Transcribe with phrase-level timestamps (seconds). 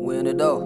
[0.00, 0.60] We in the door.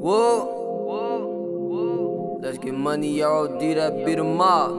[0.00, 0.44] Whoa.
[0.84, 1.18] Whoa.
[1.70, 2.38] Whoa.
[2.42, 3.58] Let's get money, y'all.
[3.58, 4.72] D that beat 'em up.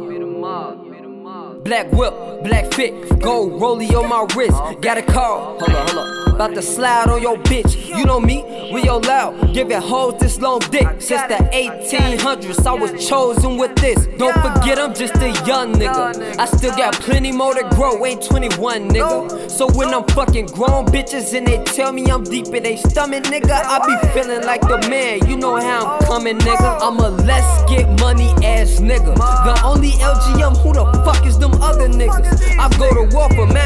[1.64, 2.14] Black whip,
[2.44, 4.62] black fit, gold rollie on my wrist.
[4.82, 6.25] Got a call, hold up, hold up.
[6.36, 7.88] About to slide on your bitch.
[7.98, 8.44] You know me,
[8.74, 9.54] Rio Loud.
[9.54, 10.86] Giving hoes this long dick.
[11.00, 14.06] Since the 1800s, I was chosen with this.
[14.18, 16.38] Don't forget, I'm just a young nigga.
[16.38, 19.50] I still got plenty more to grow, ain't 21, nigga.
[19.50, 23.24] So when I'm fucking grown bitches and they tell me I'm deep in they stomach,
[23.24, 25.26] nigga, I be feeling like the man.
[25.30, 26.80] You know how I'm coming, nigga.
[26.82, 29.16] I'm a let's get money ass nigga.
[29.16, 32.60] The only LGM, who the fuck is them other niggas?
[32.60, 33.65] I go to war for man,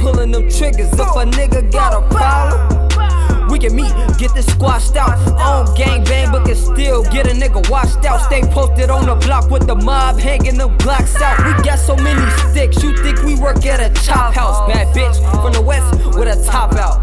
[0.00, 0.92] pulling them triggers.
[0.92, 5.18] If a nigga got a problem, we can meet, get this squashed out.
[5.38, 8.20] On gang bang, but can still get a nigga washed out.
[8.22, 11.38] Stay posted on the block with the mob hanging the blocks out.
[11.38, 14.58] We got so many sticks, you think we work at a chop house?
[14.72, 17.00] Bad bitch from the west with a top out.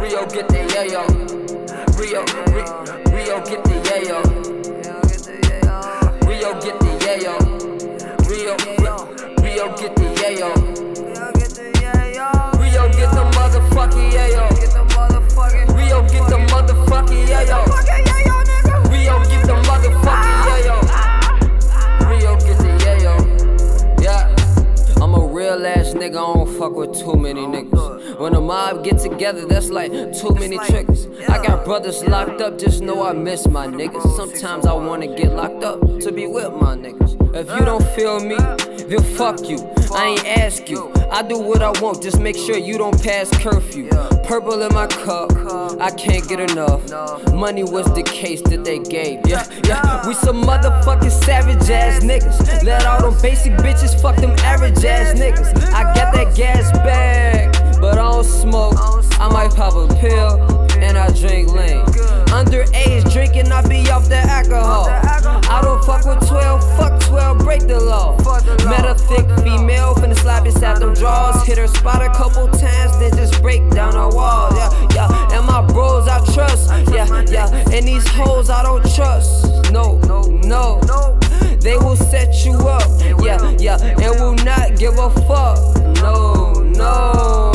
[0.00, 1.04] Rio get the yayo.
[1.98, 2.24] Rio,
[3.12, 4.20] Rio get the yayo.
[6.26, 7.34] Rio get the yayo.
[8.28, 8.56] Rio,
[9.42, 10.89] Rio get the yayo.
[13.80, 15.74] Rio get the motherfucking yayo.
[15.74, 17.58] Rio get the motherfucking yayo.
[18.90, 20.76] Rio get the motherfucking yayo.
[22.10, 23.14] Rio get the yayo.
[24.02, 25.02] Yeah.
[25.02, 28.18] I'm a real ass nigga, I don't fuck with too many niggas.
[28.18, 31.08] When the mob get together, that's like too many triggers.
[31.30, 34.14] I got brothers locked up, just know I miss my niggas.
[34.14, 37.16] Sometimes I wanna get locked up to be with my niggas.
[37.34, 38.36] If you don't feel me,
[38.90, 39.58] then fuck you.
[39.94, 40.92] I ain't ask you.
[41.10, 43.88] I do what I want, just make sure you don't pass curfew.
[44.24, 45.32] Purple in my cup,
[45.80, 46.82] I can't get enough.
[47.32, 49.20] Money was the case that they gave.
[49.26, 50.06] Yeah, yeah.
[50.06, 52.64] We some motherfucking savage ass niggas.
[52.64, 55.56] Let all them basic bitches fuck them average ass niggas.
[55.72, 58.74] I got that gas bag, but I don't smoke.
[59.20, 61.84] I might pop a pill and I drink lean.
[62.30, 64.86] Underage drinking, I be off the alcohol.
[64.88, 68.16] I don't fuck with 12, fuck 12, break the law.
[68.70, 71.42] Met a thick female, finna slide beside them drawers.
[71.44, 74.48] Hit her spot a couple times, then just break down the wall.
[74.54, 75.36] Yeah, yeah.
[75.36, 76.70] And my bros I trust.
[76.88, 77.48] Yeah, yeah.
[77.72, 79.72] And these hoes I don't trust.
[79.72, 81.18] No, no.
[81.60, 82.88] They will set you up.
[83.22, 83.76] Yeah, yeah.
[83.82, 85.58] And will not give a fuck.
[85.96, 87.52] No, no.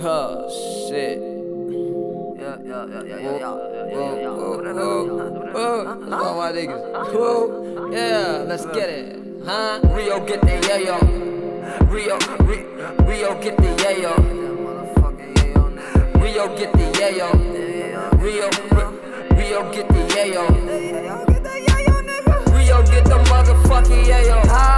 [0.00, 1.27] Oh, shit.
[2.78, 2.84] All
[6.36, 7.12] my niggas.
[7.12, 7.90] Whoa.
[7.90, 9.18] Yeah, let's get it.
[9.44, 9.80] Huh?
[9.82, 11.00] Rio get the yayo.
[11.90, 12.18] Rio,
[13.04, 14.14] Rio, get the yayo.
[16.22, 17.28] Rio get the yayo.
[18.22, 18.48] Rio,
[19.36, 20.44] Rio get the yayo.
[22.54, 24.77] Rio get the motherfucking yayo.